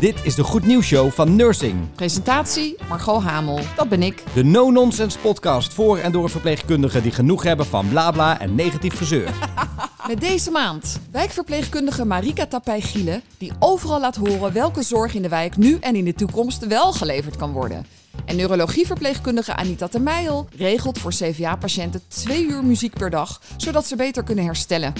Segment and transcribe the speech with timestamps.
[0.00, 1.94] Dit is de Goed Nieuws Show van Nursing.
[1.94, 4.22] Presentatie Margot Hamel, dat ben ik.
[4.34, 9.30] De no-nonsense podcast voor en door verpleegkundigen die genoeg hebben van blabla en negatief gezeur.
[10.08, 13.22] Met deze maand wijkverpleegkundige Marika Tapij-Gielen...
[13.38, 16.92] die overal laat horen welke zorg in de wijk nu en in de toekomst wel
[16.92, 17.86] geleverd kan worden.
[18.24, 23.40] En neurologieverpleegkundige Anita de Meijel regelt voor CVA-patiënten twee uur muziek per dag...
[23.56, 24.92] zodat ze beter kunnen herstellen.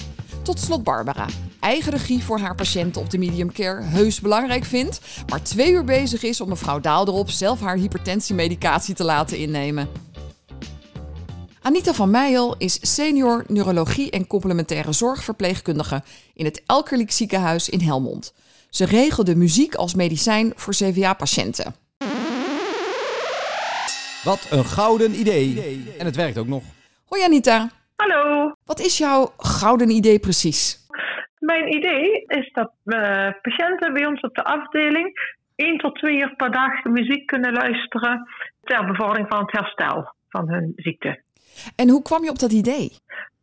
[0.45, 1.27] Tot slot Barbara.
[1.61, 5.85] Eigen regie voor haar patiënten op de medium care heus belangrijk vindt, maar twee uur
[5.85, 9.89] bezig is om mevrouw Daalderop zelf haar hypertensiemedicatie te laten innemen.
[11.63, 16.03] Anita van Meijel is senior neurologie en complementaire zorgverpleegkundige
[16.35, 18.33] in het Elkerlijk ziekenhuis in Helmond.
[18.71, 21.75] Ze regelde muziek als medicijn voor CVA-patiënten.
[24.25, 25.83] Wat een gouden idee.
[25.99, 26.63] En het werkt ook nog.
[27.05, 27.71] Hoi Anita.
[27.97, 28.53] Hallo.
[28.65, 30.89] Wat is jouw gouden idee precies?
[31.39, 35.13] Mijn idee is dat uh, patiënten bij ons op de afdeling
[35.57, 38.29] één tot twee uur per dag muziek kunnen luisteren
[38.63, 41.23] ter bevordering van het herstel van hun ziekte.
[41.77, 42.91] En hoe kwam je op dat idee?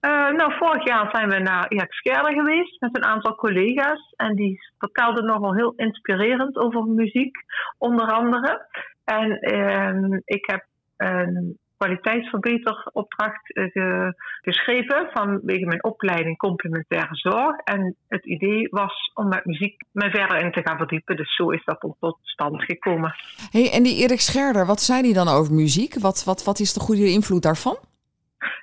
[0.02, 4.14] Uh, nou, vorig jaar zijn we naar Iakskerder geweest met een aantal collega's.
[4.16, 7.36] En die vertelden nogal heel inspirerend over muziek,
[7.78, 8.68] onder andere.
[9.04, 10.66] En uh, ik heb
[10.98, 14.10] een kwaliteitsverbeteropdracht uh,
[14.42, 17.56] geschreven vanwege mijn opleiding complementaire zorg.
[17.58, 21.16] En het idee was om met muziek me verder in te gaan verdiepen.
[21.16, 23.16] Dus zo is dat tot stand gekomen.
[23.52, 26.00] Hey, en die Erik Scherder, wat zei hij dan over muziek?
[26.00, 27.78] Wat, wat, wat is de goede invloed daarvan?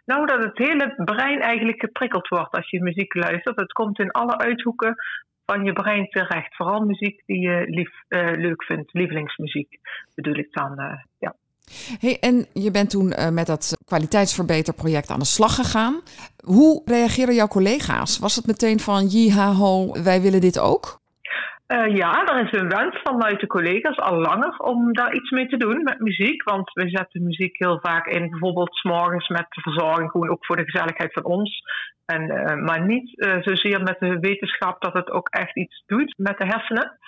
[0.04, 3.56] Nou, dat het hele brein eigenlijk geprikkeld wordt als je muziek luistert.
[3.56, 4.94] Het komt in alle uithoeken
[5.46, 6.56] van je brein terecht.
[6.56, 9.78] Vooral muziek die je lief, uh, leuk vindt, lievelingsmuziek
[10.14, 10.72] bedoel ik dan.
[10.80, 11.34] Uh, ja.
[12.00, 16.00] Hey, en je bent toen uh, met dat kwaliteitsverbeterproject aan de slag gegaan.
[16.44, 18.18] Hoe reageerden jouw collega's?
[18.18, 20.98] Was het meteen van, jihaho, wij willen dit ook?
[21.68, 25.48] Uh, ja, er is een wens vanuit de collega's al langer om daar iets mee
[25.48, 26.42] te doen met muziek.
[26.42, 30.56] Want we zetten muziek heel vaak in, bijvoorbeeld s'morgens met de verzorging, gewoon ook voor
[30.56, 31.62] de gezelligheid van ons.
[32.06, 36.14] En, uh, maar niet uh, zozeer met de wetenschap dat het ook echt iets doet
[36.16, 36.98] met de hersenen.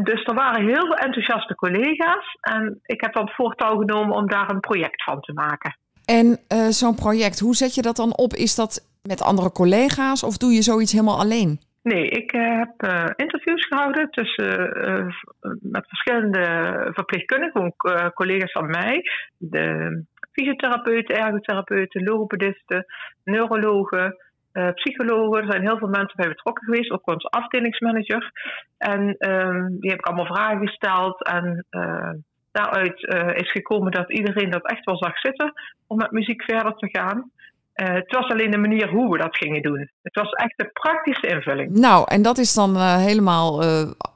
[0.00, 2.36] Dus er waren heel veel enthousiaste collega's.
[2.40, 5.76] En ik heb dan het voortouw genomen om daar een project van te maken.
[6.04, 6.38] En
[6.72, 8.32] zo'n project, hoe zet je dat dan op?
[8.32, 11.60] Is dat met andere collega's of doe je zoiets helemaal alleen?
[11.82, 14.72] Nee, ik uh, heb uh, interviews gehouden tussen,
[15.60, 16.44] met verschillende
[16.92, 17.74] verpleegkundigen,
[18.14, 19.02] collega's van mij.
[19.38, 22.84] De fysiotherapeuten, ergotherapeuten, logopedisten,
[23.24, 24.16] neurologen,
[24.74, 25.40] psychologen.
[25.40, 28.30] Er zijn heel veel mensen bij betrokken geweest, ook onze afdelingsmanager.
[28.78, 31.24] En ehm, die heb ik allemaal vragen gesteld.
[31.24, 31.66] En
[32.52, 33.02] daaruit
[33.34, 35.52] is gekomen dat iedereen dat echt wel zag zitten
[35.86, 37.30] om met muziek verder te gaan.
[37.72, 39.90] Het was alleen de manier hoe we dat gingen doen.
[40.02, 41.70] Het was echt de praktische invulling.
[41.70, 43.62] Nou, en dat is dan helemaal,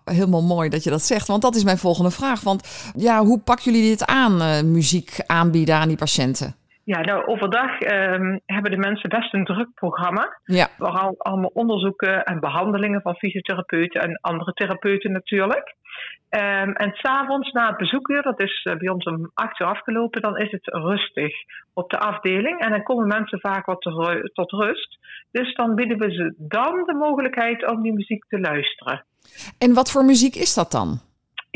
[0.05, 1.27] helemaal mooi dat je dat zegt.
[1.27, 2.41] Want dat is mijn volgende vraag.
[2.41, 6.66] Want ja, hoe pakken jullie dit aan, muziek aanbieden aan die patiënten?
[6.87, 10.39] Ja, nou, overdag um, hebben de mensen best een druk programma.
[10.45, 10.69] Ja.
[10.79, 15.75] Vooral allemaal onderzoeken en behandelingen van fysiotherapeuten en andere therapeuten natuurlijk.
[16.31, 20.23] Um, en s'avonds na het bezoekuur, dat is uh, bij ons om acht uur afgelopen,
[20.23, 21.33] dan is het rustig
[21.75, 22.61] op de afdeling.
[22.61, 24.99] En dan komen mensen vaak wat te, tot rust.
[25.31, 29.05] Dus dan bieden we ze dan de mogelijkheid om die muziek te luisteren.
[29.59, 31.01] En wat voor muziek is dat dan?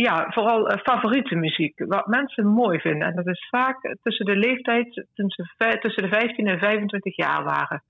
[0.03, 1.84] Ja, vooral uh, favoriete muziek.
[1.87, 3.09] Wat mensen mooi vinden.
[3.09, 5.05] En dat is vaak tussen de leeftijd
[5.81, 7.83] tussen de 15 en 25 jaar waren.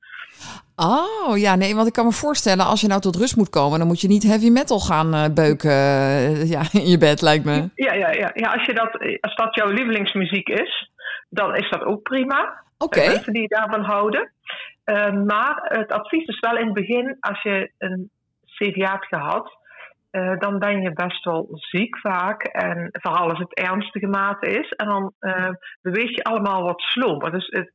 [0.76, 3.78] Oh ja, nee, want ik kan me voorstellen, als je nou tot rust moet komen,
[3.78, 7.44] dan moet je niet heavy metal gaan uh, beuken uh, ja, in je bed, lijkt
[7.44, 7.68] me.
[7.74, 8.30] Ja, ja, ja.
[8.34, 10.90] ja als, je dat, als dat jouw lievelingsmuziek is,
[11.28, 12.62] dan is dat ook prima.
[12.78, 12.98] Oké.
[12.98, 13.12] Okay.
[13.12, 14.30] Mensen die daarvan houden.
[14.84, 18.10] Uh, maar het advies is wel in het begin, als je een
[18.44, 19.58] CVA hebt gehad,
[20.12, 22.42] uh, dan ben je best wel ziek vaak.
[22.42, 24.68] En vooral als het ernstige mate is.
[24.68, 25.48] En dan uh,
[25.82, 27.30] beweeg je allemaal wat sloom.
[27.30, 27.72] Dus het,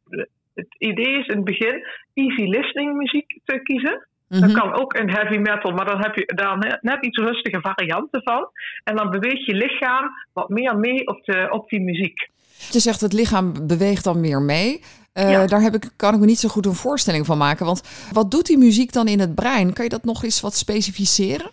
[0.54, 4.08] het idee is in het begin easy listening muziek te kiezen.
[4.28, 4.48] Mm -hmm.
[4.48, 7.62] Dat kan ook een heavy metal, maar dan heb je daar net, net iets rustige
[7.62, 8.50] varianten van.
[8.84, 12.30] En dan beweegt je lichaam wat meer mee op, de, op die muziek.
[12.72, 14.82] Je zegt het lichaam beweegt dan meer mee.
[15.14, 15.48] Uh, ja.
[15.48, 17.66] Daar heb ik, kan ik me niet zo goed een voorstelling van maken.
[17.66, 19.74] Want wat doet die muziek dan in het brein?
[19.74, 21.50] Kan je dat nog eens wat specificeren?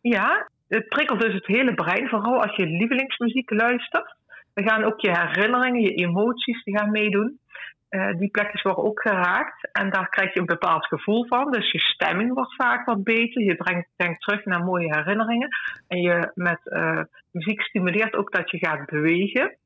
[0.00, 4.16] Ja, het prikkelt dus het hele brein, vooral als je lievelingsmuziek luistert.
[4.54, 7.38] Dan gaan ook je herinneringen, je emoties, die gaan meedoen.
[7.90, 11.50] Uh, die plekjes worden ook geraakt en daar krijg je een bepaald gevoel van.
[11.50, 13.42] Dus je stemming wordt vaak wat beter.
[13.42, 15.48] Je brengt, denkt terug naar mooie herinneringen.
[15.88, 17.00] En je met uh,
[17.30, 19.56] muziek stimuleert ook dat je gaat bewegen.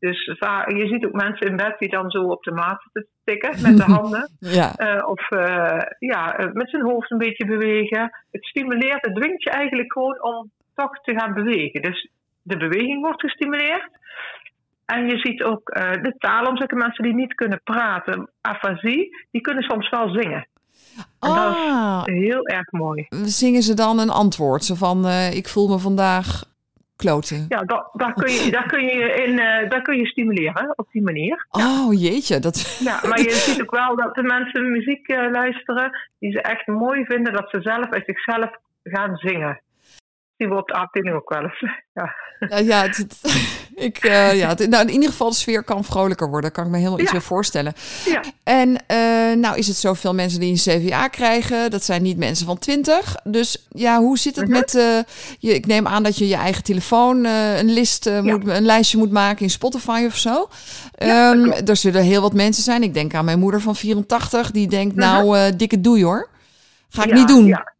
[0.00, 3.62] Dus je ziet ook mensen in bed die dan zo op de maat zitten tikken
[3.62, 4.30] met de handen.
[4.38, 4.72] ja.
[4.78, 8.10] uh, of uh, ja, met zijn hoofd een beetje bewegen.
[8.30, 11.82] Het stimuleert, het dwingt je eigenlijk gewoon om toch te gaan bewegen.
[11.82, 12.10] Dus
[12.42, 13.98] de beweging wordt gestimuleerd.
[14.86, 16.14] En je ziet ook uh, de
[16.54, 20.48] zulke mensen die niet kunnen praten, afasie, die kunnen soms wel zingen.
[21.20, 22.04] En dat is ah.
[22.04, 23.06] heel erg mooi.
[23.24, 24.64] Zingen ze dan een antwoord?
[24.64, 26.44] Zo van, uh, ik voel me vandaag
[27.00, 27.44] kloten.
[27.48, 27.62] Ja,
[27.92, 31.46] daar, kun je, daar, kun je in, uh, daar kun je stimuleren op die manier.
[31.50, 32.38] Oh jeetje.
[32.38, 32.78] Dat...
[32.88, 36.66] Ja, maar je ziet ook wel dat de mensen muziek uh, luisteren die ze echt
[36.66, 38.50] mooi vinden, dat ze zelf uit zichzelf
[38.82, 39.60] gaan zingen
[40.40, 41.64] die de afdeling ook wel eens.
[41.92, 42.14] Ja,
[42.48, 42.84] ja, ja,
[43.88, 46.52] ik, uh, ja nou, in ieder geval de sfeer kan vrolijker worden.
[46.52, 47.72] Kan ik me helemaal iets meer voorstellen.
[48.04, 48.22] Ja.
[48.44, 51.70] En uh, nou is het zoveel mensen die een CVA krijgen.
[51.70, 53.14] Dat zijn niet mensen van 20.
[53.24, 54.58] Dus ja, hoe zit het mhm.
[54.58, 54.74] met...
[54.74, 54.98] Uh,
[55.38, 59.12] je, ik neem aan dat je je eigen telefoon een, list, moet, een lijstje moet
[59.12, 60.48] maken in Spotify of zo.
[60.98, 62.82] Um, er zullen heel wat mensen zijn.
[62.82, 64.50] Ik denk aan mijn moeder van 84.
[64.50, 65.04] Die denkt, mhm.
[65.04, 66.28] nou, dikke doei hoor.
[66.88, 67.46] Ga ik niet doen.
[67.46, 67.72] Ja,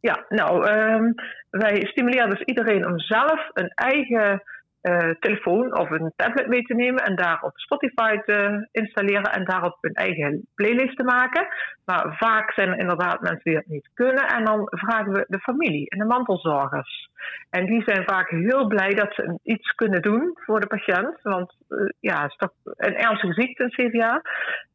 [0.00, 0.70] ja nou...
[0.70, 1.14] Um,
[1.58, 4.42] wij stimuleren dus iedereen om zelf een eigen
[4.86, 9.78] uh, telefoon of een tablet mee te nemen en daarop Spotify te installeren en daarop
[9.80, 11.46] een eigen playlist te maken.
[11.84, 15.38] Maar vaak zijn er inderdaad mensen die dat niet kunnen en dan vragen we de
[15.38, 17.08] familie en de mantelzorgers.
[17.50, 21.54] En die zijn vaak heel blij dat ze iets kunnen doen voor de patiënt, want
[21.68, 24.22] uh, ja, het is toch een ernstige ziekte, een CVA.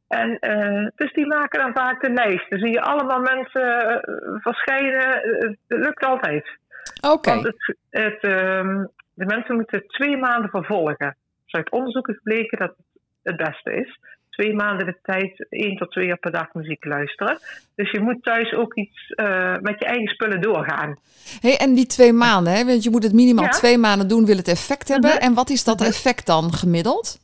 [0.08, 2.50] En uh, dus die maken dan vaak de lijst.
[2.50, 4.02] Dan zie je allemaal mensen
[4.42, 5.08] verschijnen.
[5.40, 6.60] Het lukt altijd.
[7.02, 7.32] Oké.
[7.32, 11.16] Het, het, um, de mensen moeten twee maanden vervolgen.
[11.44, 12.86] Dus uit onderzoek is gebleken dat het
[13.24, 14.00] het beste is.
[14.30, 17.40] Twee maanden de tijd, één tot twee keer per dag muziek luisteren.
[17.76, 20.96] Dus je moet thuis ook iets uh, met je eigen spullen doorgaan.
[21.42, 22.66] Hey, en die twee maanden, hè?
[22.66, 25.10] want je moet het minimaal twee maanden doen, wil het effect hebben.
[25.10, 25.20] Mhm.
[25.20, 25.88] En wat is dat mhm.
[25.88, 27.20] effect dan gemiddeld?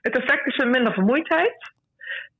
[0.00, 1.70] Het effect is een minder vermoeidheid.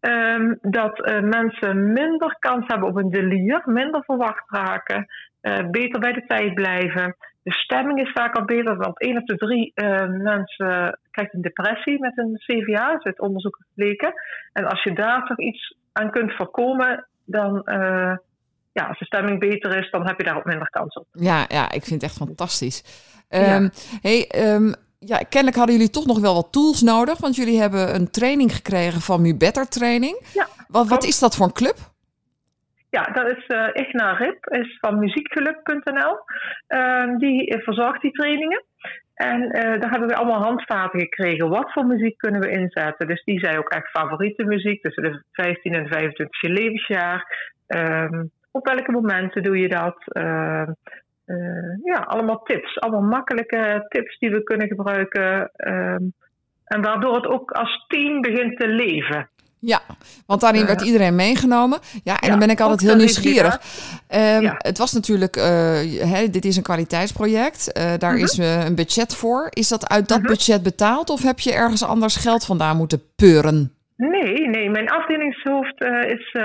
[0.00, 5.06] Um, dat uh, mensen minder kans hebben op een delier, minder verwacht raken,
[5.42, 7.16] uh, beter bij de tijd blijven.
[7.42, 11.42] De stemming is vaak al beter, want één op de drie uh, mensen krijgt een
[11.42, 14.12] depressie met een CVA, is uit onderzoek gebleken.
[14.52, 18.16] En als je daar toch iets aan kunt voorkomen, dan, uh,
[18.72, 21.06] ja, als de stemming beter is, dan heb je daar ook minder kans op.
[21.12, 22.84] Ja, ja ik vind het echt fantastisch.
[23.28, 23.70] Um,
[24.02, 27.94] hey, um, ja, kennelijk hadden jullie toch nog wel wat tools nodig, want jullie hebben
[27.94, 30.26] een training gekregen van Mu Better Training.
[30.32, 31.91] Ja, wat, wat is dat voor een club?
[32.96, 36.18] Ja, dat is uh, Igna Rip, is van muziekgeluk.nl.
[36.68, 38.64] Uh, die verzorgt die trainingen.
[39.14, 41.48] En uh, daar hebben we allemaal handvaten gekregen.
[41.48, 43.06] Wat voor muziek kunnen we inzetten?
[43.06, 47.50] Dus die zei ook echt favoriete muziek tussen de 15 en 25 levensjaar.
[47.66, 49.96] Um, op welke momenten doe je dat?
[50.12, 50.68] Uh,
[51.84, 52.80] ja, allemaal tips.
[52.80, 55.50] Allemaal makkelijke tips die we kunnen gebruiken.
[56.64, 59.28] En waardoor het ook als team begint te leven.
[59.64, 59.80] Ja,
[60.26, 61.78] want daarin werd iedereen meegenomen.
[62.04, 63.60] Ja, en dan ben ik altijd heel nieuwsgierig.
[64.14, 67.78] Um, Het was natuurlijk, uh, dit is een kwaliteitsproject.
[67.78, 69.46] Uh, daar is uh, een budget voor.
[69.50, 70.26] Is dat uit dat mhm.
[70.26, 73.72] budget betaald of heb je ergens anders geld vandaan moeten peuren?
[73.96, 74.70] Nee, nee.
[74.70, 76.36] Mijn afdelingshoofd is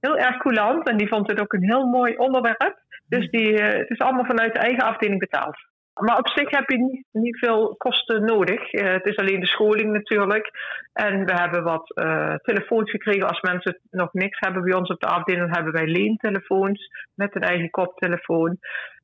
[0.00, 2.78] heel erg coulant en die vond het ook een heel mooi onderwerp.
[3.06, 5.56] Dus die, het is allemaal vanuit de eigen afdeling betaald.
[5.94, 8.72] Maar op zich heb je niet, niet veel kosten nodig.
[8.72, 10.50] Uh, het is alleen de scholing natuurlijk.
[10.92, 13.28] En we hebben wat uh, telefoons gekregen.
[13.28, 17.42] Als mensen nog niks hebben bij ons op de afdeling, hebben wij leentelefoons met een
[17.42, 18.58] eigen koptelefoon.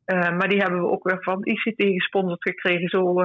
[0.07, 2.89] Uh, maar die hebben we ook weer van ICT gesponsord gekregen.
[2.89, 3.21] Zo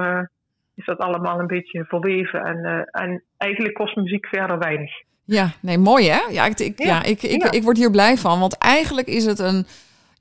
[0.74, 2.44] is dat allemaal een beetje verweven.
[2.44, 4.90] En, en eigenlijk kost muziek verder weinig.
[5.24, 6.20] Ja, nee, mooi hè?
[6.30, 8.40] Ja, ik, ik ja, ik, ik, ik word hier blij van.
[8.40, 9.66] Want eigenlijk is het een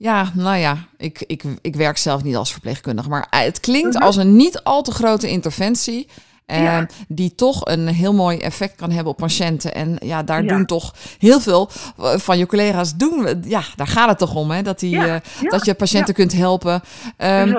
[0.01, 4.03] ja, nou ja, ik, ik, ik werk zelf niet als verpleegkundige, maar het klinkt mhm.
[4.03, 6.07] als een niet al te grote interventie.
[6.51, 9.73] Uh, Die toch een heel mooi effect kan hebben op patiënten.
[9.73, 13.43] En ja, daar doen toch heel veel van je collega's doen.
[13.47, 14.61] Ja, daar gaat het toch om, hè?
[14.61, 16.81] Dat, die, uh, dat je patiënten kunt helpen.
[17.17, 17.55] Um,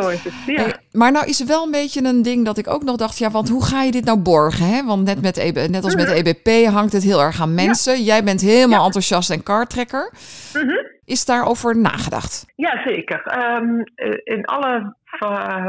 [0.93, 3.31] maar nou is er wel een beetje een ding dat ik ook nog dacht, ja,
[3.31, 4.67] want hoe ga je dit nou borgen?
[4.67, 4.85] Hè?
[4.85, 8.03] Want net, met EB, net als met de EBP hangt het heel erg aan mensen.
[8.03, 10.13] Jij bent helemaal enthousiast en kartrekker.
[10.55, 10.91] Mm -hmm.
[11.05, 12.45] Is daarover nagedacht?
[12.57, 13.23] Ja, zeker.
[13.57, 13.85] Um,
[14.25, 14.97] in alle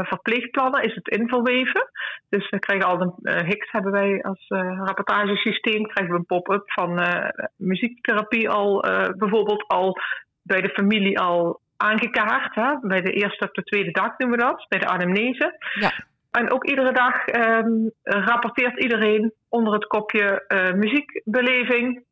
[0.08, 1.90] verpleegplannen is het inverweven.
[2.28, 6.26] Dus we krijgen al een uh, HIX hebben wij als uh, rapportagesysteem, krijgen we een
[6.26, 8.80] pop-up van uh, muziektherapie al
[9.16, 9.98] bijvoorbeeld al
[10.42, 12.54] bij de familie al aangekaart.
[12.54, 12.78] Hè?
[12.80, 15.58] Bij de eerste of de tweede dag doen we dat, bij de anamnese.
[15.80, 15.92] Ja.
[16.30, 20.44] En ook iedere dag um, rapporteert iedereen onder het kopje
[20.76, 22.04] muziekbeleving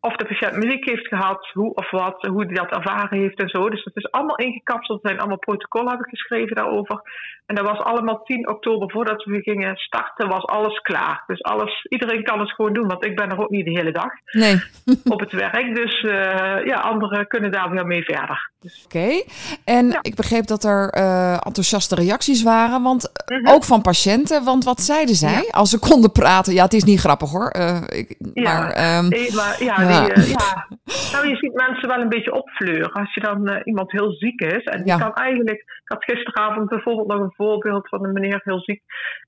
[0.00, 3.48] of de patiënt muziek heeft gehad, hoe of wat, hoe hij dat ervaren heeft en
[3.48, 3.70] zo.
[3.70, 5.02] Dus dat is allemaal ingekapseld.
[5.02, 7.00] Er zijn allemaal protocollen heb ik geschreven daarover.
[7.46, 11.22] En dat was allemaal 10 oktober voordat we gingen starten, was alles klaar.
[11.26, 13.92] Dus alles, iedereen kan het gewoon doen, want ik ben er ook niet de hele
[13.92, 14.62] dag Nee.
[15.14, 15.74] op het werk.
[15.74, 18.50] Dus eh, ja, anderen kunnen daar weer mee verder.
[18.60, 19.22] Dus, Oké.
[19.64, 19.98] En Ja.
[20.02, 23.54] ik begreep dat er eh, enthousiaste reacties waren, want Mhm.
[23.54, 24.44] ook van patiënten.
[24.44, 26.52] Want wat zeiden zij als ze konden praten?
[26.54, 27.48] Ja, het is niet grappig hoor.
[27.48, 28.42] Eh, ik, Ja.
[28.42, 30.04] Maar ehm, nee, maar ja, Ja.
[30.04, 30.66] Die, eh, ja.
[31.12, 34.40] Nou, je ziet mensen wel een beetje opfleuren als je dan eh, iemand heel ziek
[34.40, 34.64] is.
[34.64, 34.98] En die Ja.
[34.98, 38.82] kan eigenlijk, ik had gisteravond bijvoorbeeld nog een voorbeeld van een meneer heel ziek.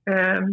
[0.04, 0.46] Ehm,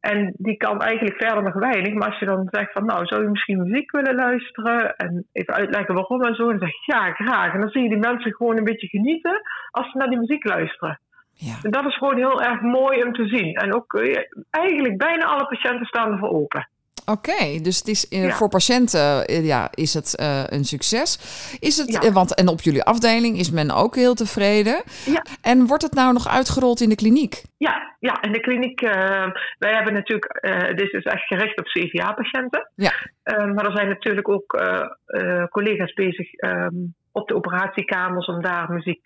[0.00, 1.92] en die kan eigenlijk verder nog weinig.
[1.94, 4.96] Maar als je dan zegt van nou, zou je misschien muziek willen luisteren?
[4.96, 6.42] En even uitleggen waarom en zo.
[6.50, 7.52] En dan zeg je ja, graag.
[7.54, 9.40] En dan zie je die mensen gewoon een beetje genieten
[9.70, 11.00] als ze naar die muziek luisteren.
[11.32, 11.54] ja.
[11.62, 13.54] En dat is gewoon heel erg mooi om te zien.
[13.54, 14.18] En ook eh,
[14.50, 16.68] eigenlijk bijna alle patiënten staan ervoor open.
[17.06, 18.30] Oké, dus het is, eh, Ja.
[18.30, 21.18] voor patiënten eh, ja, is het eh, een succes.
[21.60, 22.12] Is het, Ja.
[22.12, 24.82] want, en op jullie afdeling is men ook heel tevreden.
[25.04, 25.24] Ja.
[25.42, 27.42] En wordt het nou nog uitgerold in de kliniek?
[27.56, 29.26] Ja, ja, in de kliniek, eh,
[29.58, 30.38] wij hebben natuurlijk,
[30.76, 32.70] dit is echt gericht op CVA-patiënten.
[32.74, 32.92] Ja.
[33.22, 34.60] Eh, maar er zijn natuurlijk ook
[35.50, 36.74] collega's bezig ehm,
[37.12, 39.04] op de operatiekamers om daar muziek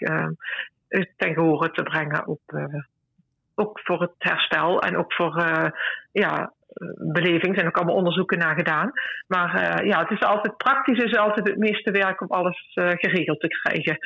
[1.17, 2.27] ten gehore te brengen.
[2.27, 2.41] Op,
[3.55, 5.45] ook voor het herstel en ook voor
[6.13, 6.53] ja,
[7.13, 7.49] beleving.
[7.49, 8.91] Er zijn ook allemaal onderzoeken naar gedaan.
[9.27, 12.89] Maar eh, ja, het is altijd praktisch, is altijd het meeste werk om alles eh,
[12.91, 13.99] geregeld te krijgen.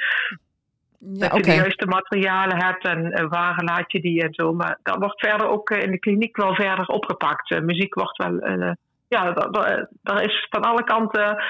[0.98, 4.52] Ja, Dat je de juiste materialen hebt en eh, waar laat je die en zo.
[4.52, 7.60] Maar dat wordt verder ook in de kliniek wel verder opgepakt.
[7.62, 8.34] Muziek wordt wel.
[9.08, 11.42] ja, da- da- daar is van alle kanten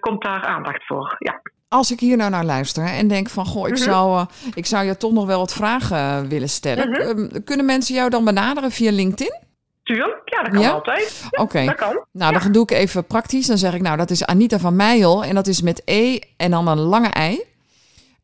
[0.00, 1.14] komt daar aandacht voor.
[1.18, 3.82] Ja, Als ik hier nou naar luister en denk van, goh, ik, Mhm.
[3.82, 6.88] zou, ik zou je toch nog wel wat vragen willen stellen.
[6.90, 7.00] Mhm.
[7.00, 9.42] Ehm, kunnen mensen jou dan benaderen via LinkedIn?
[9.84, 10.20] Tuurlijk.
[10.24, 10.70] Ja, dat kan Ja?
[10.70, 11.24] altijd.
[11.30, 11.64] Oké.
[11.64, 12.04] Dat kan.
[12.12, 13.46] Nou, dan doe ik even praktisch.
[13.46, 15.24] Dan zeg ik, nou, dat is Anita van Meijel.
[15.24, 17.42] En dat is met E en dan een lange ei.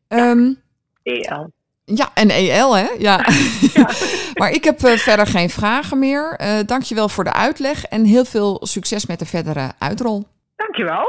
[0.07, 0.53] Ehm,
[1.03, 1.51] EL.
[1.85, 2.87] ja, en EL, hè?
[2.97, 3.25] Ja.
[4.39, 6.33] maar ik heb eh, verder geen vragen meer.
[6.37, 7.85] Eh dankjewel voor de uitleg.
[7.85, 10.27] En heel veel succes met de verdere uitrol.
[10.55, 11.05] Dankjewel.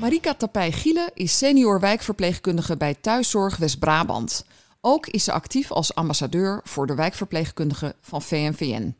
[0.00, 4.44] Marika Tapij-Gielen is senior wijkverpleegkundige bij Thuiszorg West-Brabant.
[4.88, 8.96] Ook is ze actief als ambassadeur voor de wijkverpleegkundigen van VNVN.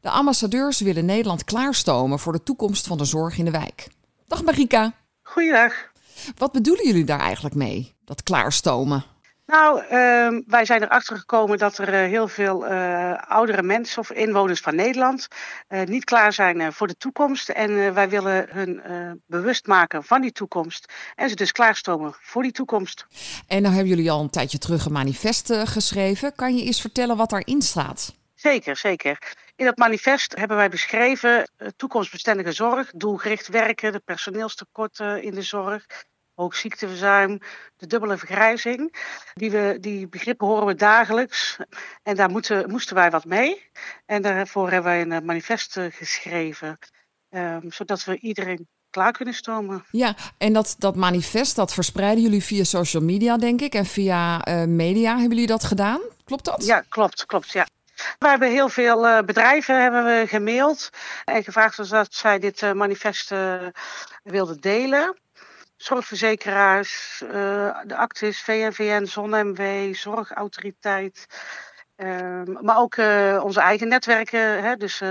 [0.00, 3.88] De ambassadeurs willen Nederland klaarstomen voor de toekomst van de zorg in de wijk.
[4.26, 4.92] Dag Marika.
[5.22, 5.72] Goeiedag.
[6.36, 7.94] Wat bedoelen jullie daar eigenlijk mee?
[8.04, 9.04] Dat klaarstomen?
[9.46, 14.10] Nou, ehm, wij zijn erachter gekomen dat er eh, heel veel eh, oudere mensen of
[14.10, 15.28] inwoners van Nederland
[15.68, 17.48] eh, niet klaar zijn voor de toekomst.
[17.48, 18.82] En wij willen hun
[19.26, 20.92] bewust maken van die toekomst.
[21.14, 23.06] En ze dus klaarstomen voor die toekomst.
[23.46, 26.34] En nou hebben jullie al een tijdje terug een manifest geschreven.
[26.34, 28.14] Kan je eens vertellen wat daarin staat?
[28.34, 29.18] Zeker, zeker.
[29.56, 35.86] In dat manifest hebben wij beschreven toekomstbestendige zorg, doelgericht werken, de personeelstekorten in de zorg,
[36.36, 37.38] hoog ziekteverzuim,
[37.76, 39.04] de dubbele vergrijzing.
[39.34, 41.56] Die, we, die begrippen horen we dagelijks
[42.02, 43.70] en daar moeten, moesten wij wat mee.
[44.06, 46.78] En daarvoor hebben wij een eh, manifest eh, geschreven,
[47.28, 49.84] ehm, zodat we iedereen klaar kunnen stomen.
[49.90, 53.74] Ja, en dat, dat manifest, dat verspreiden jullie via social media, denk ik.
[53.74, 56.00] En via eh, media hebben jullie dat gedaan?
[56.24, 56.64] Klopt dat?
[56.64, 57.66] Ja, klopt, klopt, ja.
[58.18, 60.90] We hebben heel veel bedrijven hebben we gemaild
[61.24, 63.34] en gevraagd of dat zij dit manifest
[64.22, 65.16] wilden delen.
[65.76, 67.30] Zorgverzekeraars, eh,
[67.86, 71.26] de Actis, VNVN, ZonMW, Zorgautoriteit.
[71.96, 75.08] ehm, maar ook eh, onze eigen netwerken, hè, dus eh,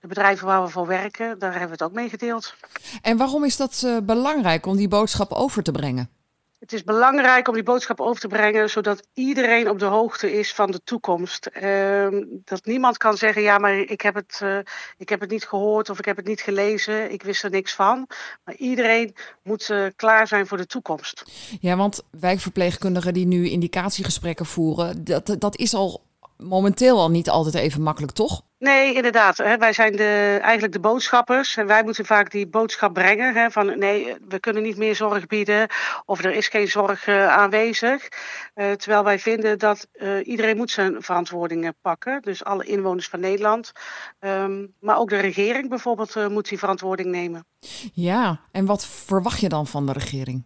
[0.00, 2.54] de bedrijven waar we voor werken, daar hebben we het ook mee gedeeld.
[3.02, 6.17] En waarom is dat belangrijk om die boodschap over te brengen?
[6.58, 10.54] Het is belangrijk om die boodschap over te brengen, zodat iedereen op de hoogte is
[10.54, 11.46] van de toekomst.
[11.46, 14.58] Ehm, dat niemand kan zeggen, ja, maar ik heb, het, eh,
[14.96, 17.74] ik heb het niet gehoord of ik heb het niet gelezen, ik wist er niks
[17.74, 18.06] van.
[18.44, 21.24] Maar iedereen moet eh, klaar zijn voor de toekomst.
[21.60, 26.06] Ja, want wijkverpleegkundigen die nu indicatiegesprekken voeren, dat, dat is al
[26.38, 28.42] momenteel al niet altijd even makkelijk, toch?
[28.58, 29.36] Nee, inderdaad.
[29.36, 31.56] Hè, wij zijn de, eigenlijk de boodschappers.
[31.56, 33.34] En wij moeten vaak die boodschap brengen.
[33.34, 35.68] Hè, van nee, we kunnen niet meer zorg bieden.
[36.04, 38.08] Of er is geen zorg eh, aanwezig.
[38.54, 42.22] Eh, terwijl wij vinden dat eh, iedereen moet zijn verantwoordingen pakken.
[42.22, 43.72] Dus alle inwoners van Nederland.
[44.18, 47.46] Ehm, maar ook de regering bijvoorbeeld moet die verantwoording nemen.
[47.92, 50.44] Ja, en wat verwacht je dan van de regering?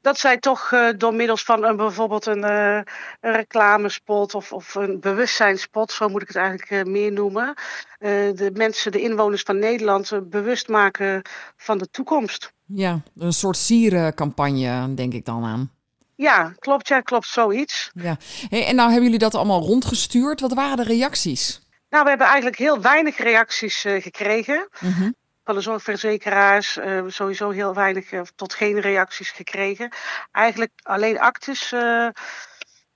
[0.00, 2.80] Dat zij toch eh, door middels van een, bijvoorbeeld een, eh,
[3.20, 7.54] een reclamespot of, of een bewustzijnspot, zo moet ik het eigenlijk eh, meer noemen,
[7.98, 11.22] de mensen, de inwoners van Nederland bewust maken
[11.56, 12.52] van de toekomst.
[12.64, 15.70] Ja, een soort sierencampagne, denk ik dan aan.
[16.14, 17.90] Ja, klopt, ja, klopt, zoiets.
[17.94, 18.16] Ja.
[18.48, 20.40] Hey, en nou hebben jullie dat allemaal rondgestuurd.
[20.40, 21.60] Wat waren de reacties?
[21.88, 24.68] Nou, we hebben eigenlijk heel weinig reacties gekregen.
[24.80, 25.10] Mhm.
[25.46, 26.76] Van de zorgverzekeraars.
[26.76, 29.92] Uh, sowieso heel weinig tot geen reacties gekregen.
[30.32, 31.74] Eigenlijk alleen actes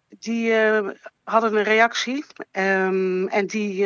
[0.08, 0.54] die
[1.24, 2.24] hadden een reactie.
[2.52, 3.84] Um, en die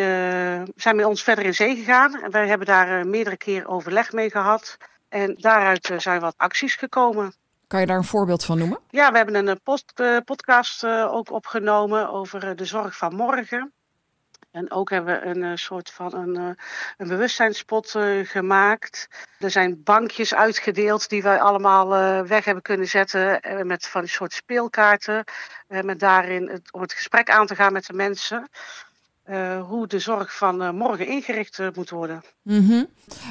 [0.76, 2.22] zijn met ons verder in zee gegaan.
[2.22, 4.76] En wij hebben daar meerdere keer overleg mee gehad.
[5.08, 7.34] En daaruit zijn wat acties gekomen.
[7.66, 8.78] Kan je daar een voorbeeld van noemen?
[8.90, 9.92] Ja, we hebben een post,
[10.24, 13.72] podcast ook opgenomen over de zorg van morgen.
[14.54, 16.48] En ook hebben we een uh, soort van een, uh,
[16.96, 19.08] een bewustzijnspot uh, gemaakt.
[19.38, 21.88] Er zijn bankjes uitgedeeld die wij allemaal
[22.26, 23.40] weg hebben kunnen zetten.
[23.66, 25.24] met van een soort speelkaarten.
[25.68, 28.48] met daarin het, om het gesprek aan te gaan met de mensen.
[29.68, 32.22] Hoe de zorg van morgen ingericht moet worden.
[32.42, 32.86] Mm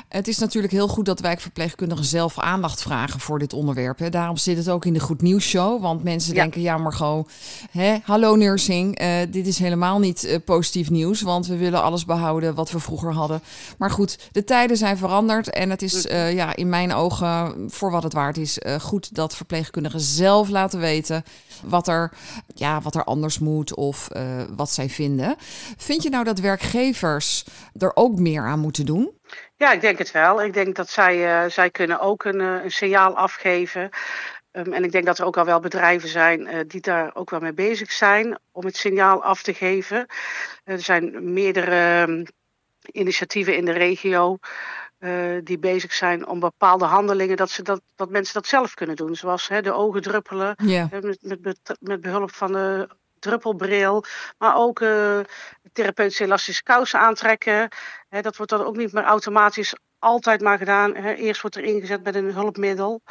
[0.08, 4.00] Het is natuurlijk heel goed dat wijkverpleegkundigen zelf aandacht vragen voor dit onderwerp.
[4.00, 4.10] Hè.
[4.10, 5.82] Daarom zit het ook in de Goed Nieuws Show.
[5.82, 7.32] Want mensen denken, ja Margot,
[7.72, 11.22] hè, hallo nursing, dit is helemaal niet positief nieuws.
[11.22, 13.42] Want we willen alles behouden wat we vroeger hadden.
[13.78, 15.50] Maar goed, de tijden zijn veranderd.
[15.50, 19.36] En het is uh, ja, in mijn ogen, voor wat het waard is, goed dat
[19.36, 21.24] verpleegkundigen zelf laten weten
[21.64, 22.12] wat er,
[22.54, 24.08] ja, wat er anders moet of
[24.56, 25.36] wat zij vinden.
[25.84, 27.46] Vind je nou dat werkgevers
[27.78, 29.20] er ook meer aan moeten doen?
[29.56, 30.44] Ja, ik denk het wel.
[30.44, 33.90] Ik denk dat zij, uh, zij kunnen ook een, uh, een signaal afgeven.
[34.52, 37.30] Um, en ik denk dat er ook al wel bedrijven zijn uh, die daar ook
[37.30, 40.06] wel mee bezig zijn om het signaal af te geven.
[40.64, 42.26] er zijn meerdere um,
[42.92, 44.38] initiatieven in de regio
[45.44, 49.16] die bezig zijn om bepaalde handelingen, dat, ze dat, dat mensen dat zelf kunnen doen.
[49.16, 50.92] Zoals hè, de ogen druppelen, yeah.
[50.92, 52.88] met, met, met behulp van de
[53.24, 54.04] druppelbril,
[54.38, 55.20] maar ook uh,
[55.74, 57.70] therapeutische elastische kousen aantrekken.
[58.10, 60.94] dat wordt dan ook niet meer automatisch altijd maar gedaan.
[60.96, 63.02] eerst wordt er ingezet met een hulpmiddel.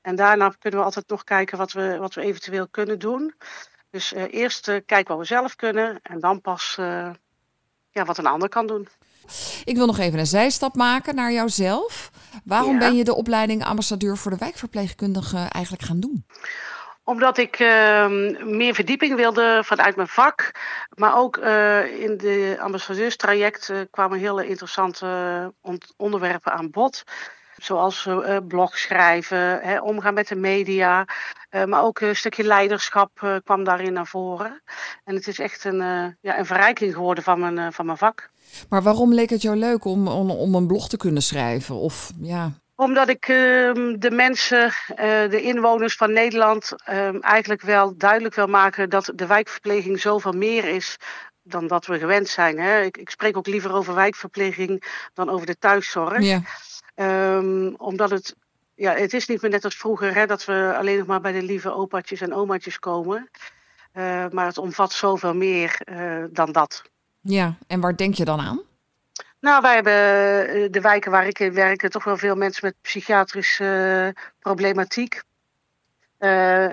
[0.00, 3.34] En daarna kunnen we altijd nog kijken wat we, wat we eventueel kunnen doen.
[3.90, 6.74] Dus uh, eerst uh, kijken wat we zelf kunnen en dan pas
[7.90, 8.88] ja, wat een ander kan doen.
[9.64, 12.10] Ik wil nog even een zijstap maken naar jouzelf.
[12.44, 12.78] Waarom ja.
[12.78, 16.24] ben je de opleiding ambassadeur voor de wijkverpleegkundige eigenlijk gaan doen?
[17.08, 18.06] Omdat ik uh,
[18.44, 20.50] meer verdieping wilde vanuit mijn vak.
[20.94, 25.06] Maar ook uh, in de ambassadeurstraject uh, kwamen hele interessante
[25.96, 27.02] onderwerpen aan bod.
[27.56, 28.08] Zoals
[28.48, 31.06] blog schrijven, omgaan met de media.
[31.66, 34.62] maar ook een stukje leiderschap kwam daarin naar voren.
[35.04, 35.78] En het is echt een,
[36.20, 38.30] ja, een verrijking geworden van mijn, van mijn vak.
[38.68, 41.74] Maar waarom leek het jou leuk om, om, om een blog te kunnen schrijven?
[41.74, 43.36] Of ja, omdat ik uh,
[43.98, 44.96] de mensen, uh,
[45.30, 50.64] de inwoners van Nederland, uh, eigenlijk wel duidelijk wil maken dat de wijkverpleging zoveel meer
[50.64, 50.96] is
[51.42, 52.58] dan dat we gewend zijn.
[52.58, 52.80] Hè.
[52.80, 56.22] Ik, ik, spreek ook liever over wijkverpleging dan over de thuiszorg.
[56.22, 56.42] Ja.
[57.36, 58.36] Um, omdat het,
[58.74, 61.32] ja, het is niet meer net als vroeger hè, dat we alleen nog maar bij
[61.32, 63.30] de lieve opaatjes en omaatjes komen.
[63.94, 65.80] Uh, maar het omvat zoveel meer
[66.30, 66.82] dan dat.
[67.20, 68.67] Ja, en waar denk je dan aan?
[69.40, 72.74] Nou, wij hebben eh, de wijken waar ik in werk toch wel veel mensen met
[72.80, 75.22] psychiatrische uh, problematiek.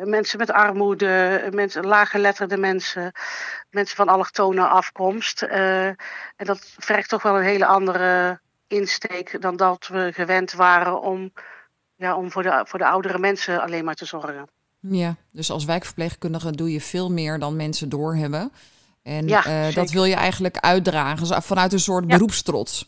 [0.03, 3.11] Mensen met armoede, mensen, laaggeletterde mensen,
[3.69, 5.41] mensen van allochtone afkomst.
[5.41, 5.95] En
[6.35, 11.33] dat vergt toch wel een hele andere insteek dan dat we gewend waren om,
[11.95, 14.47] ja, om voor, de, voor de oudere mensen alleen maar te zorgen.
[14.79, 18.51] Ja, dus als wijkverpleegkundige doe je veel meer dan mensen doorhebben.
[19.05, 22.15] En ja, uh, dat wil je eigenlijk uitdragen vanuit een soort ja.
[22.15, 22.85] beroepstrots.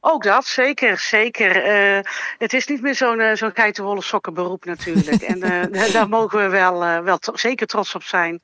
[0.00, 1.56] Ook dat, zeker, zeker.
[1.96, 2.02] Uh,
[2.38, 5.22] het is niet meer zo'n uh, zo'n geitenwolle sokkenberoep natuurlijk.
[5.22, 5.40] en
[5.92, 8.40] daar mogen we wel, wel zeker trots op zijn.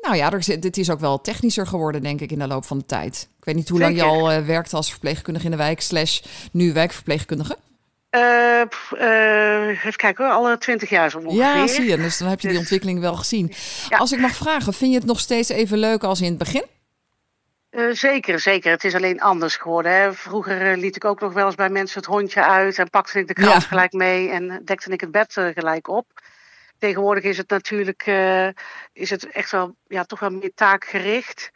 [0.00, 2.78] Nou ja, er, dit is ook wel technischer geworden, denk ik, in de loop van
[2.78, 3.28] de tijd.
[3.38, 6.20] Ik weet niet hoe lang je al werkt als verpleegkundige in de wijk, slash
[6.52, 7.56] nu wijkverpleegkundige.
[8.16, 8.62] Uh,
[8.94, 11.38] uh, even kijken hoor, alle twintig jaar zo ongeveer.
[11.38, 11.96] Ja, zie je.
[11.96, 13.52] Dus dan heb je die ontwikkeling wel gezien.
[13.88, 13.96] Ja.
[13.96, 16.64] Als ik mag vragen, vind je het nog steeds even leuk als in het begin?
[17.70, 18.70] Uh, zeker, zeker.
[18.70, 19.92] Het is alleen anders geworden.
[19.92, 20.12] Hè.
[20.12, 23.26] Vroeger liet ik ook nog wel eens bij mensen het hondje uit en pakte ik
[23.26, 23.68] de krant ja.
[23.68, 26.06] gelijk mee en dekte ik het bed gelijk op.
[26.78, 28.06] Tegenwoordig is het natuurlijk
[28.92, 31.50] is het echt wel, ja, toch wel meer taakgericht.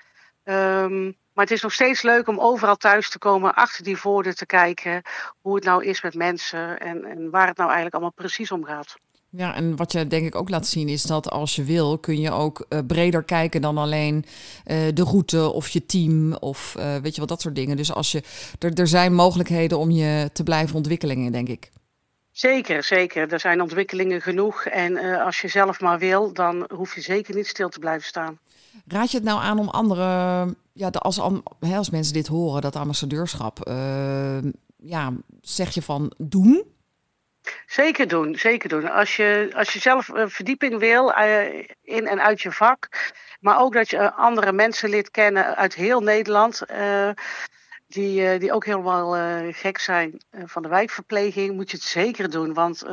[0.45, 4.35] Um, maar het is nog steeds leuk om overal thuis te komen, achter die voordeur
[4.35, 5.03] te kijken,
[5.41, 8.65] hoe het nou is met mensen en, en waar het nou eigenlijk allemaal precies om
[8.65, 8.97] gaat.
[9.31, 12.21] Ja, en wat je denk ik ook laat zien is dat als je wil, kun
[12.21, 14.25] je ook uh, breder kijken dan alleen
[14.67, 17.77] uh, de route of je team of uh, weet je wat dat soort dingen.
[17.77, 18.23] Dus als je,
[18.59, 21.71] er, er zijn mogelijkheden om je te blijven ontwikkelen, denk ik.
[22.37, 23.33] Zeker, zeker.
[23.33, 24.65] Er zijn ontwikkelingen genoeg.
[24.65, 28.39] En als je zelf maar wil, dan hoef je zeker niet stil te blijven staan.
[28.87, 30.03] Raad je het nou aan om andere,
[30.73, 31.21] ja, als,
[31.61, 34.39] als mensen dit horen, dat ambassadeurschap, uh,
[34.77, 36.65] ja, zeg je van doen?
[37.67, 38.91] Zeker doen, zeker doen.
[38.91, 42.89] Als je, als je zelf verdieping wil uh, in en uit je vak,
[43.41, 46.63] maar ook dat je andere mensen leert kennen uit heel Nederland.
[47.97, 51.77] Uh, die, eh, die ook helemaal eh, gek zijn eh, van de wijkverpleging, moet je
[51.77, 52.55] het zeker doen.
[52.55, 52.85] Want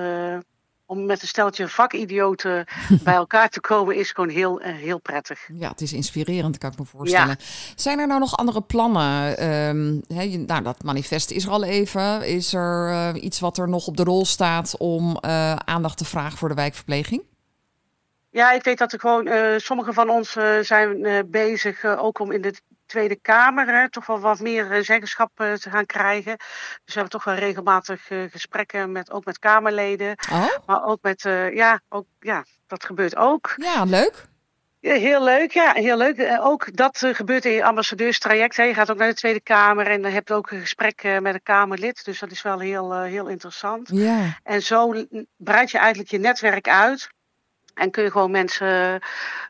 [0.85, 2.65] om met een steltje vakidioten
[3.03, 5.49] bij elkaar te komen is gewoon heel, heel prettig.
[5.53, 7.37] Ja, het is inspirerend, kan ik me voorstellen.
[7.75, 9.03] Zijn er nou nog andere plannen?
[10.07, 12.27] Je- nou, dat manifest is er al even.
[12.27, 15.17] Is er iets wat er nog op de rol staat om
[15.65, 17.23] aandacht te vragen voor de wijkverpleging?
[18.29, 22.53] Ja, ik weet dat er gewoon, sommigen van ons zijn bezig ook om in de
[22.93, 26.37] Tweede Kamer hè, toch wel wat meer eh, zeggenschap eh, te gaan krijgen.
[26.37, 30.15] Dus we hebben toch wel regelmatig eh, gesprekken met, ook met Kamerleden.
[30.31, 31.21] Oh, Maar ook met,
[31.53, 33.53] ja, ook, ja, dat gebeurt ook.
[33.55, 34.25] ja, leuk.
[34.79, 36.37] Ja, heel leuk, ja, heel leuk.
[36.39, 38.57] Ook dat gebeurt in je ambassadeurstraject.
[38.57, 38.63] Hè.
[38.63, 41.33] Je gaat ook naar de Tweede Kamer en dan heb je ook een gesprek met
[41.33, 42.05] een Kamerlid.
[42.05, 43.89] Dus dat is wel heel, heel interessant.
[43.91, 45.05] Ja, En zo
[45.37, 47.09] breid je eigenlijk je netwerk uit.
[47.73, 49.01] En kun je gewoon mensen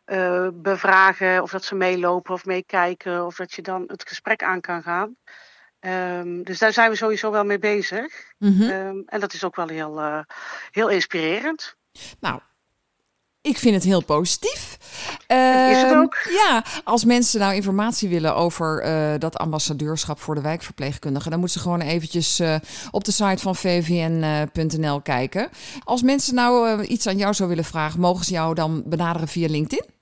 [0.04, 3.26] eh, bevragen of dat ze meelopen of meekijken.
[3.26, 5.16] Of dat je dan het gesprek aan kan gaan.
[5.80, 8.32] Ehm, dus daar zijn we sowieso wel mee bezig.
[8.38, 8.62] Mhm.
[8.62, 10.20] Ehm, en dat is ook wel heel, eh,
[10.70, 11.76] heel inspirerend.
[12.20, 12.40] Nou,
[13.50, 14.76] ik vind het heel positief.
[15.70, 16.16] Is het Ehm, ook?
[16.30, 21.58] Ja, als mensen nou informatie willen over eh, dat ambassadeurschap voor de wijkverpleegkundigen, dan moeten
[21.60, 22.54] ze gewoon eventjes eh,
[22.90, 25.48] op de site van vvn.nl kijken.
[25.84, 29.28] Als mensen nou eh, iets aan jou zou willen vragen, mogen ze jou dan benaderen
[29.28, 29.92] via LinkedIn?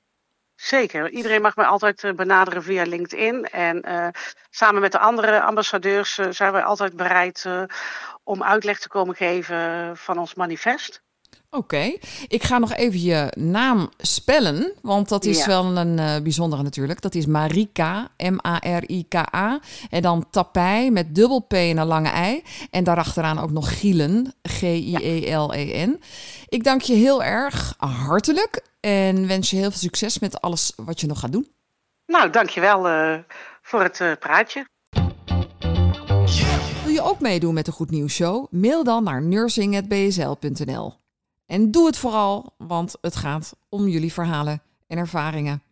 [0.55, 1.11] Zeker.
[1.11, 3.44] Iedereen mag mij altijd eh, benaderen via LinkedIn.
[3.44, 4.09] En eh,
[4.50, 7.62] samen met de andere ambassadeurs eh, zijn wij altijd bereid eh,
[8.22, 11.02] om uitleg te komen geven van ons manifest.
[11.57, 11.97] Oké,
[12.29, 15.47] ik ga nog even je naam spellen, want dat is Ja.
[15.47, 17.01] wel een eh, bijzondere natuurlijk.
[17.01, 19.61] Dat is Marika, M-A-R-I-K-A.
[19.91, 22.43] En dan Tapij met dubbel P en een lange I.
[22.71, 26.01] En daarachteraan ook nog Gielen, G-I-E-L-E-N.
[26.49, 31.01] Ik dank je heel erg hartelijk en wens je heel veel succes met alles wat
[31.01, 31.49] je nog gaat doen.
[32.07, 33.15] Nou, dankjewel eh
[33.62, 34.65] voor het eh, praatje.
[36.85, 38.47] Wil je ook meedoen met de Goed Nieuws Show?
[38.51, 41.01] Mail dan naar nursing.bsl.nl.
[41.53, 45.62] En doe het vooral, want het gaat om jullie verhalen en ervaringen.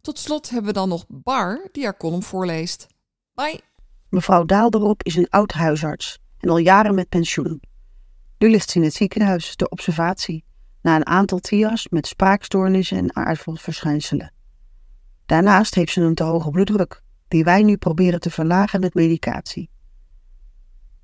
[0.00, 2.86] Tot slot hebben we dan nog Bar, die haar column voorleest.
[3.34, 3.60] Bye!
[4.08, 7.62] Mevrouw Daalderop is een oud huisarts en al jaren met pensioen.
[8.38, 10.44] Nu ligt ze in het ziekenhuis ter observatie
[10.82, 14.32] na een aantal TIA's met spraakstoornissen en aardvalsverschijnselen.
[15.26, 19.70] Daarnaast heeft ze een te hoge bloeddruk, die wij nu proberen te verlagen met medicatie.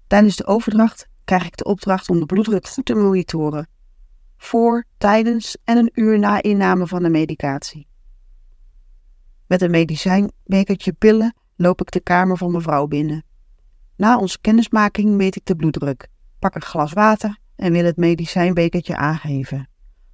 [0.07, 3.68] Tijdens de overdracht krijg ik de opdracht om de bloeddruk goed te monitoren,
[4.44, 7.87] voor, tijdens en een uur na inname van de medicatie.
[9.46, 13.24] Met een medicijnbekertje pillen loop ik de kamer van mevrouw binnen.
[13.96, 18.96] Na onze kennismaking meet ik de bloeddruk, pak een glas water en wil het medicijnbekertje
[18.96, 19.68] aangeven.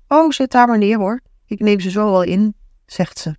[0.08, 2.54] Oh, zet daar maar neer hoor, ik neem ze zo wel in,
[2.86, 3.36] zegt ze.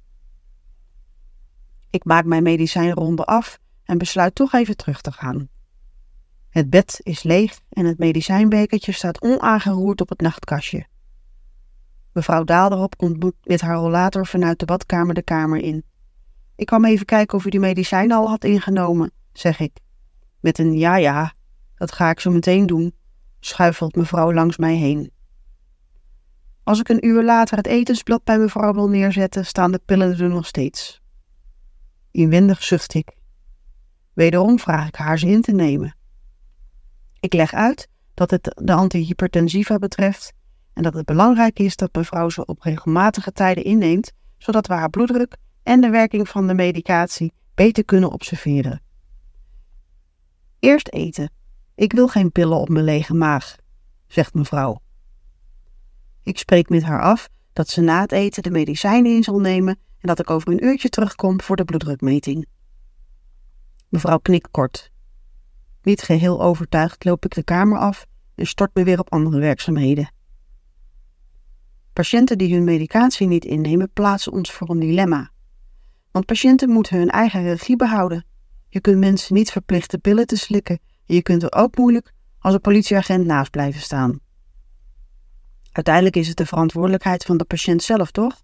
[1.90, 5.48] Ik maak mijn medicijnronde af en besluit toch even terug te gaan.
[6.52, 10.86] Het bed is leeg en het medicijnbekertje staat onaangeroerd op het nachtkastje.
[12.14, 15.84] Mevrouw Daalderop komt met haar rollator vanuit de badkamer de kamer in.
[16.56, 19.80] Ik kwam even kijken of u die medicijnen al had ingenomen, zeg ik.
[20.40, 21.34] Met een ja ja,
[21.76, 22.96] dat ga ik zo meteen doen,
[23.40, 25.12] schuifelt mevrouw langs mij heen.
[26.64, 30.30] Als ik een uur later het etensblad bij mevrouw wil neerzetten, staan de pillen er
[30.30, 31.02] nog steeds.
[32.12, 33.18] Inwendig zucht ik.
[34.14, 35.96] Wederom vraag ik haar ze in te nemen.
[37.22, 40.34] Ik leg uit dat het de antihypertensiva betreft
[40.74, 44.90] en dat het belangrijk is dat mevrouw ze op regelmatige tijden inneemt, zodat we haar
[44.90, 48.82] bloeddruk en de werking van de medicatie beter kunnen observeren.
[50.60, 51.32] Eerst eten.
[51.76, 53.56] Ik wil geen pillen op mijn lege maag,
[54.08, 54.82] zegt mevrouw.
[56.24, 59.80] Ik spreek met haar af dat ze na het eten de medicijnen in zal nemen
[60.00, 62.46] en dat ik over een uurtje terugkom voor de bloeddrukmeting.
[63.90, 64.91] Mevrouw knikt kort.
[65.84, 70.12] Niet geheel overtuigd loop ik de kamer af en stort me weer op andere werkzaamheden.
[71.94, 75.32] Patiënten die hun medicatie niet innemen plaatsen ons voor een dilemma.
[76.12, 78.26] Want patiënten moeten hun eigen regie behouden.
[78.70, 82.54] Je kunt mensen niet verplichten pillen te slikken en je kunt er ook moeilijk als
[82.54, 84.20] een politieagent naast blijven staan.
[85.72, 88.40] Uiteindelijk is het de verantwoordelijkheid van de patiënt zelf, toch?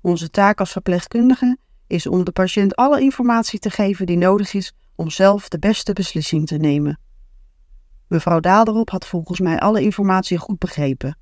[0.00, 4.74] Onze taak als verpleegkundige is om de patiënt alle informatie te geven die nodig is
[4.96, 7.00] om zelf de beste beslissing te nemen.
[8.08, 11.18] Mevrouw Daalderop had volgens mij alle informatie goed begrepen.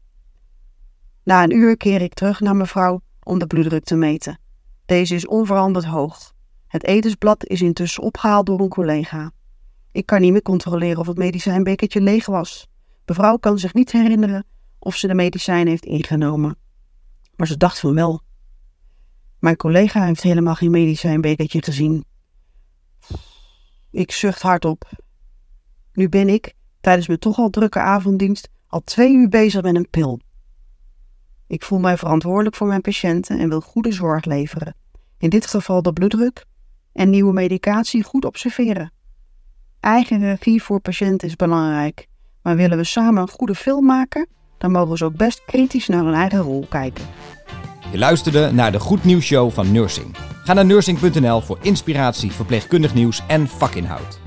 [1.25, 4.39] Na een uur keer ik terug naar mevrouw om de bloeddruk te meten.
[4.87, 6.33] Deze is onveranderd hoog.
[6.67, 9.33] Het etensblad is intussen opgehaald door een collega.
[9.93, 12.69] Ik kan niet meer controleren of het medicijnbekertje leeg was.
[13.07, 14.47] Mevrouw kan zich niet herinneren
[14.79, 16.57] of ze de medicijn heeft ingenomen.
[17.37, 18.21] Maar ze dacht van wel.
[19.39, 22.05] Mijn collega heeft helemaal geen medicijnbekertje gezien.
[23.95, 24.91] Ik zucht hardop.
[25.93, 29.91] Nu ben ik, tijdens mijn toch al drukke avonddienst, al twee uur bezig met een
[29.91, 30.21] pil.
[31.47, 34.75] Ik voel mij verantwoordelijk voor mijn patiënten en wil goede zorg leveren.
[35.19, 36.45] In dit geval de bloeddruk
[36.93, 38.93] en nieuwe medicatie goed observeren.
[39.81, 42.07] Eigen regie voor patiënten is belangrijk,
[42.43, 44.29] maar willen we samen een goede film maken,
[44.59, 47.05] dan mogen ze ook best kritisch naar hun eigen rol kijken.
[47.93, 50.34] Je luisterde naar de Goed Nieuws Show van Nursing.
[50.45, 54.19] Ga naar nursing.nl voor inspiratie, verpleegkundig nieuws en vakinhoud.